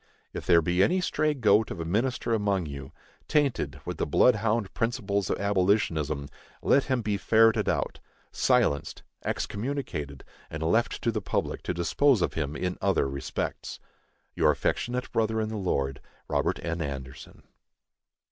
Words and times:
If 0.33 0.47
there 0.47 0.63
be 0.63 0.81
any 0.81 0.99
stray 0.99 1.35
goat 1.35 1.69
of 1.69 1.79
a 1.79 1.85
minister 1.85 2.33
among 2.33 2.65
you, 2.65 2.91
tainted 3.27 3.79
with 3.85 3.97
the 3.97 4.07
bloodhound 4.07 4.73
principles 4.73 5.29
of 5.29 5.39
abolitionism, 5.39 6.27
let 6.63 6.85
him 6.85 7.03
be 7.03 7.17
ferreted 7.17 7.69
out, 7.69 7.99
silenced, 8.31 9.03
excommunicated, 9.23 10.23
and 10.49 10.63
left 10.63 11.03
to 11.03 11.11
the 11.11 11.21
public 11.21 11.61
to 11.61 11.73
dispose 11.75 12.23
of 12.23 12.33
him 12.33 12.55
in 12.55 12.79
other 12.81 13.07
respects. 13.07 13.79
Your 14.35 14.49
affectionate 14.49 15.11
brother 15.11 15.39
in 15.39 15.49
the 15.49 15.55
Lord, 15.57 16.01
ROBERT 16.27 16.59
N. 16.65 16.81
ANDERSON. 16.81 17.43